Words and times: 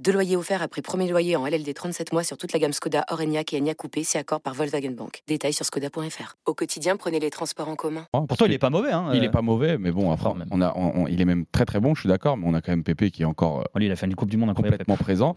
Deux 0.00 0.12
loyers 0.12 0.36
offerts 0.36 0.60
après 0.60 0.82
premier 0.82 1.08
loyer 1.08 1.36
en 1.36 1.46
LLD 1.46 1.72
37 1.72 2.12
mois 2.12 2.24
sur 2.24 2.36
toute 2.36 2.52
la 2.52 2.58
gamme 2.58 2.72
Skoda, 2.72 3.04
Orenia 3.10 3.42
et 3.52 3.56
Enya 3.60 3.74
Coupé, 3.74 4.02
c'est 4.02 4.18
accord 4.18 4.40
par 4.40 4.54
Volkswagen 4.54 4.90
Bank. 4.90 5.22
Détails 5.28 5.52
sur 5.52 5.64
skoda.fr. 5.64 6.36
Au 6.46 6.54
quotidien, 6.54 6.96
prenez 6.96 7.20
les 7.20 7.30
transports 7.30 7.68
en 7.68 7.76
commun. 7.76 8.06
Pourtant, 8.10 8.46
il 8.46 8.52
est 8.52 8.58
pas 8.58 8.70
mauvais. 8.70 8.90
Hein, 8.90 9.10
Il 9.14 9.20
euh, 9.20 9.26
est 9.26 9.30
pas 9.30 9.42
mauvais, 9.42 9.78
mais 9.78 9.92
bon, 9.92 10.10
après, 10.10 10.30
on 10.50 10.60
a, 10.60 10.72
on- 10.76 11.02
on- 11.02 11.06
il 11.06 11.20
est 11.20 11.24
même 11.24 11.44
très 11.46 11.64
très 11.64 11.78
bon, 11.78 11.94
je 11.94 12.00
suis 12.00 12.08
d'accord, 12.08 12.36
mais 12.36 12.44
on 12.48 12.54
a 12.54 12.60
quand 12.60 12.72
même 12.72 12.82
Pépé 12.82 13.12
qui 13.12 13.22
est 13.22 13.26
encore 13.26 13.60
euh, 13.60 13.64
Lui, 13.78 13.86
il 13.86 13.92
a 13.92 13.96
fait 13.96 14.06
une 14.06 14.16
Coupe 14.16 14.30
du 14.30 14.36
Monde 14.36 14.50
incroyable. 14.50 14.78
complètement 14.78 14.96
présent. 14.96 15.36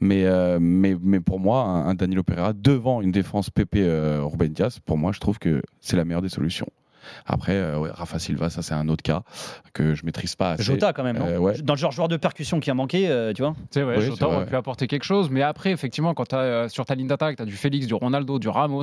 Mais, 0.00 0.24
euh, 0.24 0.58
mais, 0.58 0.96
mais 1.00 1.20
pour 1.20 1.38
moi, 1.38 1.60
un, 1.62 1.86
un 1.88 1.94
Danilo 1.94 2.22
Pereira 2.22 2.54
devant 2.54 3.02
une 3.02 3.12
défense 3.12 3.50
Pépé 3.50 3.82
euh, 3.82 4.22
Ruben 4.24 4.52
Diaz, 4.52 4.78
pour 4.80 4.96
moi, 4.96 5.12
je 5.12 5.20
trouve 5.20 5.38
que 5.38 5.60
c'est 5.80 5.96
la 5.96 6.04
meilleure 6.06 6.22
des 6.22 6.28
solutions. 6.30 6.66
Après, 7.26 7.54
euh, 7.54 7.78
ouais, 7.78 7.90
Rafa 7.92 8.18
Silva, 8.18 8.50
ça 8.50 8.62
c'est 8.62 8.74
un 8.74 8.88
autre 8.88 9.02
cas 9.02 9.22
que 9.72 9.94
je 9.94 10.04
maîtrise 10.04 10.34
pas 10.36 10.52
assez. 10.52 10.62
Jota, 10.62 10.92
quand 10.92 11.02
même. 11.04 11.18
non 11.18 11.26
Euh, 11.26 11.38
ouais. 11.38 11.54
Dans 11.62 11.74
le 11.74 11.78
genre 11.78 11.92
joueur 11.92 12.08
de 12.08 12.16
percussion 12.16 12.60
qui 12.60 12.70
a 12.70 12.74
manqué, 12.74 13.08
euh, 13.08 13.32
tu 13.32 13.42
vois. 13.42 13.54
C'est 13.70 13.82
vrai, 13.82 13.98
Oui, 13.98 14.04
Jota 14.06 14.26
aurait 14.28 14.46
pu 14.46 14.56
apporter 14.56 14.86
quelque 14.86 15.04
chose, 15.04 15.30
mais 15.30 15.42
après, 15.42 15.70
effectivement, 15.70 16.14
quand 16.14 16.26
tu 16.28 16.34
as 16.34 16.68
sur 16.68 16.84
ta 16.84 16.94
ligne 16.94 17.06
d'attaque, 17.08 17.36
tu 17.36 17.42
as 17.42 17.46
du 17.46 17.56
Félix, 17.56 17.86
du 17.86 17.94
Ronaldo, 17.94 18.38
du 18.38 18.48
Ramos, 18.48 18.82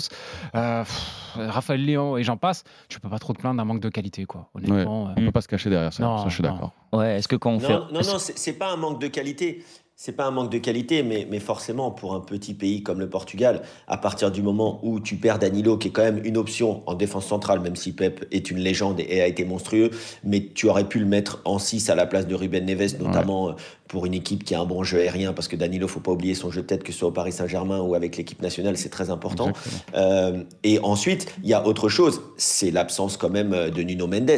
euh, 0.56 0.84
pff, 0.84 1.34
Raphaël 1.36 1.84
Léon 1.86 2.18
et 2.18 2.24
j'en 2.24 2.38
passe, 2.38 2.64
tu 2.90 3.00
peux 3.00 3.10
pas 3.10 3.20
trop 3.20 3.34
te 3.34 3.40
plaindre 3.40 3.58
d'un 3.58 3.66
manque 3.66 3.80
de 3.82 3.90
qualité, 3.90 4.26
quoi. 4.26 4.50
Honnêtement, 4.56 5.14
On 5.16 5.22
euh, 5.22 5.26
peut 5.26 5.32
pas 5.32 5.42
se 5.42 5.48
cacher 5.48 5.70
derrière 5.70 5.94
ça, 5.94 6.04
Non, 6.04 6.18
ça, 6.20 6.30
je 6.30 6.34
suis 6.34 6.44
non. 6.44 6.52
d'accord. 6.54 6.72
Ouais, 6.94 7.18
est-ce 7.18 7.28
que 7.28 7.36
quand 7.36 7.52
on 7.52 7.60
fait. 7.60 7.74
Non, 7.74 7.88
non, 7.92 8.00
non, 8.02 8.20
c'est 8.20 8.38
c'est 8.38 8.54
pas 8.54 8.72
un 8.72 8.78
manque 8.78 9.02
de 9.02 9.08
qualité. 9.08 9.64
C'est 10.00 10.12
pas 10.12 10.26
un 10.26 10.32
manque 10.32 10.52
de 10.52 10.60
qualité, 10.60 11.02
mais, 11.02 11.28
mais 11.28 11.40
forcément, 11.40 11.90
pour 11.90 12.14
un 12.14 12.20
petit 12.20 12.54
pays 12.54 12.84
comme 12.84 13.00
le 13.00 13.10
Portugal, 13.10 13.64
à 13.88 13.98
partir 13.98 14.30
du 14.30 14.44
moment 14.44 14.80
où 14.84 15.00
tu 15.00 15.16
perds 15.16 15.40
Danilo, 15.40 15.76
qui 15.76 15.88
est 15.88 15.92
quand 15.92 16.04
même 16.04 16.22
une 16.24 16.38
option 16.38 16.84
en 16.86 16.94
défense 16.94 17.26
centrale, 17.26 17.62
même 17.62 17.76
si 17.76 17.94
Pep 17.94 18.24
est 18.30 18.52
une 18.52 18.60
légende 18.60 19.00
et 19.00 19.22
a 19.22 19.26
été 19.26 19.44
monstrueux, 19.44 19.90
mais 20.24 20.52
tu 20.54 20.70
aurais 20.70 20.88
pu 20.88 21.00
le 21.00 21.08
mettre 21.08 21.42
en 21.46 21.58
6 21.58 21.90
à 21.90 21.96
la 21.96 22.06
place 22.06 22.28
de 22.28 22.36
Ruben 22.36 22.64
Neves, 22.64 23.02
notamment 23.02 23.50
euh, 23.50 23.54
pour 23.88 24.06
une 24.06 24.14
équipe 24.14 24.44
qui 24.44 24.56
a 24.56 24.60
un 24.60 24.66
bon 24.66 24.84
jeu 24.84 25.00
aérien, 25.00 25.34
parce 25.34 25.48
que 25.48 25.56
Danilo, 25.56 25.88
faut 25.88 26.00
pas 26.00 26.12
oublier 26.12 26.36
son 26.36 26.52
jeu 26.52 26.62
de 26.62 26.68
tête, 26.68 26.84
que 26.84 26.92
ce 26.92 27.00
soit 27.00 27.08
au 27.08 27.12
Paris 27.12 27.32
Saint-Germain 27.32 27.80
ou 27.80 27.96
avec 27.96 28.18
l'équipe 28.18 28.42
nationale, 28.42 28.78
c'est 28.78 28.90
très 28.90 29.10
important. 29.10 29.52
Euh, 29.96 30.44
et 30.64 30.80
ensuite, 30.80 31.34
il 31.44 31.50
y 31.50 31.54
a 31.54 31.66
autre 31.66 31.90
chose, 31.90 32.22
c'est 32.38 32.72
l'absence 32.72 33.18
quand 33.18 33.30
même 33.30 33.54
euh, 33.54 33.70
de 33.70 33.82
Nuno 33.84 34.08
Mendes. 34.08 34.32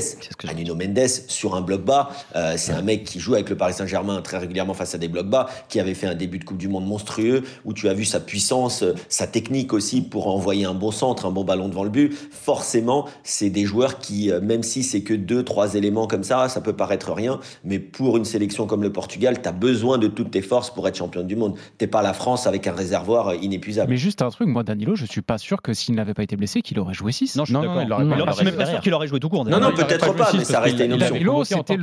Ah, 0.47 0.53
Nuno 0.53 0.75
Mendes, 0.75 1.07
sur 1.27 1.55
un 1.55 1.61
bloc 1.61 1.83
bas, 1.83 2.09
euh, 2.35 2.55
c'est 2.57 2.73
un 2.73 2.81
mec 2.81 3.03
qui 3.03 3.19
joue 3.19 3.33
avec 3.33 3.49
le 3.49 3.57
Paris 3.57 3.73
Saint-Germain 3.73 4.21
très 4.21 4.37
régulièrement 4.37 4.73
face 4.73 4.95
à 4.95 4.97
des 4.97 5.07
blocs 5.07 5.29
bas, 5.29 5.47
qui 5.67 5.79
avait 5.79 5.93
fait 5.93 6.07
un 6.07 6.15
début 6.15 6.39
de 6.39 6.43
Coupe 6.43 6.57
du 6.57 6.67
Monde 6.67 6.85
monstrueux, 6.85 7.43
où 7.65 7.73
tu 7.73 7.89
as 7.89 7.93
vu 7.93 8.05
sa 8.05 8.19
puissance, 8.19 8.83
sa 9.07 9.27
technique 9.27 9.73
aussi 9.73 10.01
pour 10.01 10.27
envoyer 10.27 10.65
un 10.65 10.73
bon 10.73 10.91
centre, 10.91 11.25
un 11.25 11.31
bon 11.31 11.43
ballon 11.43 11.69
devant 11.69 11.83
le 11.83 11.89
but. 11.89 12.13
Forcément, 12.31 13.05
c'est 13.23 13.49
des 13.49 13.65
joueurs 13.65 13.99
qui, 13.99 14.31
même 14.41 14.63
si 14.63 14.83
c'est 14.83 15.01
que 15.01 15.13
deux, 15.13 15.43
trois 15.43 15.75
éléments 15.75 16.07
comme 16.07 16.23
ça, 16.23 16.49
ça 16.49 16.61
peut 16.61 16.73
paraître 16.73 17.13
rien, 17.13 17.39
mais 17.63 17.79
pour 17.79 18.17
une 18.17 18.25
sélection 18.25 18.67
comme 18.67 18.83
le 18.83 18.91
Portugal, 18.91 19.38
tu 19.41 19.49
as 19.49 19.51
besoin 19.51 19.97
de 19.97 20.07
toutes 20.07 20.31
tes 20.31 20.41
forces 20.41 20.69
pour 20.73 20.87
être 20.87 20.95
championne 20.97 21.27
du 21.27 21.35
monde. 21.35 21.55
T'es 21.77 21.87
pas 21.87 22.01
la 22.01 22.13
France 22.13 22.47
avec 22.47 22.67
un 22.67 22.73
réservoir 22.73 23.29
euh, 23.29 23.35
inépuisable. 23.35 23.89
Mais 23.89 23.97
juste 23.97 24.21
un 24.21 24.29
truc, 24.29 24.47
moi, 24.47 24.63
Danilo, 24.63 24.95
je 24.95 25.05
suis 25.05 25.21
pas 25.21 25.37
sûr 25.37 25.61
que 25.61 25.73
s'il 25.73 25.95
n'avait 25.95 26.13
pas 26.13 26.23
été 26.23 26.35
blessé, 26.35 26.61
qu'il 26.61 26.79
aurait 26.79 26.93
joué 26.93 27.11
6. 27.11 27.35
Non, 27.35 27.43
je 27.45 27.47
suis 27.47 27.53
Non, 27.53 27.61
d'accord. 27.61 27.75
non, 27.75 27.83
il 27.83 27.91
aurait 28.21 28.25
pas- 28.35 28.43
même 28.43 28.65
sûr 28.65 28.79
qu'il 28.81 28.93
aurait 28.93 29.07
joué 29.07 29.19
tout 29.19 29.29
court. 29.29 29.45
Non, 29.45 29.59
non, 29.59 29.71
peut-être 29.73 30.13
pas 30.15 30.31
mais 30.33 30.43
ça 30.43 30.59
restait 30.59 30.85
une 30.85 30.93
option. 30.93 31.09
Danilo, 31.13 31.43
c'était 31.43 31.75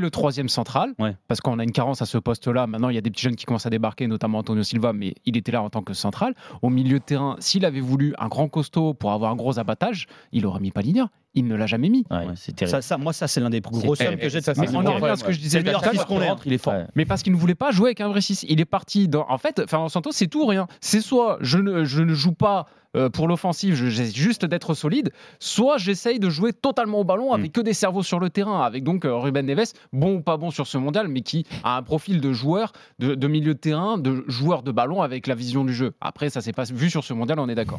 le, 0.00 0.10
troisième 0.10 0.48
central, 0.48 0.92
Ouais. 0.98 1.14
parce 1.28 1.40
qu'on 1.40 1.58
a 1.58 1.64
une 1.64 1.72
carence 1.72 2.02
à 2.02 2.06
ce 2.06 2.18
poste-là. 2.18 2.66
Maintenant, 2.66 2.88
il 2.88 2.94
y 2.94 2.98
a 2.98 3.00
des 3.00 3.10
petits 3.10 3.22
jeunes 3.22 3.36
qui 3.36 3.44
commencent 3.44 3.66
à 3.66 3.70
débarquer, 3.70 4.06
notamment 4.06 4.38
Antonio 4.38 4.62
Silva, 4.62 4.92
mais 4.92 5.14
il 5.24 5.36
était 5.36 5.52
là 5.52 5.62
en 5.62 5.70
tant 5.70 5.82
que 5.82 5.94
central. 5.94 6.34
Au 6.62 6.70
milieu 6.70 6.98
de 6.98 7.04
terrain, 7.04 7.36
s'il 7.38 7.64
avait 7.64 7.80
voulu 7.80 8.14
un 8.18 8.28
grand 8.28 8.48
costaud 8.48 8.94
pour 8.94 9.12
avoir 9.12 9.30
un 9.32 9.36
gros 9.36 9.58
abattage, 9.58 10.06
il 10.32 10.46
aurait 10.46 10.60
mis 10.60 10.70
Palhinha. 10.70 11.10
Il 11.36 11.46
ne 11.46 11.54
l'a 11.54 11.66
jamais 11.66 11.88
mis. 11.90 12.04
Ouais, 12.10 12.26
c'est 12.34 12.56
terrible. 12.56 12.70
Ça, 12.76 12.82
ça, 12.82 12.96
moi, 12.98 13.12
ça, 13.12 13.28
c'est 13.28 13.40
l'un 13.40 13.50
des 13.50 13.60
plus 13.60 13.70
gros 13.78 13.94
sommes 13.94 14.16
que 14.16 14.28
j'ai 14.28 14.40
de 14.40 14.60
Mais 14.60 14.74
on 14.74 14.84
en 14.86 14.94
revient 14.94 15.04
à 15.06 15.16
ce 15.16 15.22
que 15.24 15.32
je 15.32 15.38
disais 15.38 15.58
le 15.58 15.64
meilleur 15.64 15.82
qu'on 16.06 16.16
il 16.46 16.52
est 16.54 16.58
fort. 16.58 16.72
Ouais. 16.74 16.86
Mais 16.96 17.04
parce 17.04 17.22
qu'il 17.22 17.32
ne 17.32 17.38
voulait 17.38 17.54
pas 17.54 17.70
jouer 17.70 17.88
avec 17.88 18.00
un 18.00 18.08
vrai 18.08 18.20
6. 18.20 18.44
Il 18.48 18.60
est 18.60 18.64
parti 18.64 19.06
dans. 19.06 19.26
En 19.28 19.38
fait, 19.38 19.62
Fernando 19.68 19.90
Santos, 19.90 20.10
c'est 20.12 20.26
tout 20.26 20.42
ou 20.42 20.46
rien. 20.46 20.66
C'est 20.80 21.00
soit 21.00 21.38
je 21.42 21.58
ne, 21.58 21.84
je 21.84 22.02
ne 22.02 22.14
joue 22.14 22.32
pas 22.32 22.66
euh, 22.96 23.10
pour 23.10 23.28
l'offensive, 23.28 23.74
je- 23.74 23.88
j'essaie 23.90 24.14
juste 24.14 24.46
d'être 24.46 24.72
solide, 24.72 25.10
soit 25.38 25.76
j'essaye 25.76 26.18
de 26.18 26.30
jouer 26.30 26.54
totalement 26.54 27.00
au 27.00 27.04
ballon 27.04 27.32
avec 27.32 27.52
que 27.52 27.60
des 27.60 27.74
cerveaux 27.74 28.02
sur 28.02 28.18
le 28.18 28.30
terrain. 28.30 28.62
Avec 28.62 28.84
donc 28.84 29.04
euh, 29.04 29.14
Ruben 29.14 29.44
Neves, 29.44 29.72
bon 29.92 30.14
ou 30.14 30.22
pas 30.22 30.38
bon 30.38 30.50
sur 30.50 30.66
ce 30.66 30.78
mondial, 30.78 31.08
mais 31.08 31.20
qui 31.20 31.44
a 31.64 31.76
un 31.76 31.82
profil 31.82 32.22
de 32.22 32.32
joueur, 32.32 32.72
de, 32.98 33.14
de 33.14 33.26
milieu 33.28 33.52
de 33.52 33.58
terrain, 33.58 33.98
de 33.98 34.24
joueur 34.28 34.62
de 34.62 34.72
ballon 34.72 35.02
avec 35.02 35.26
la 35.26 35.34
vision 35.34 35.64
du 35.64 35.74
jeu. 35.74 35.92
Après, 36.00 36.30
ça 36.30 36.40
s'est 36.40 36.52
pas 36.54 36.64
vu 36.64 36.88
sur 36.88 37.04
ce 37.04 37.12
mondial, 37.12 37.38
on 37.38 37.48
est 37.50 37.54
d'accord. 37.54 37.78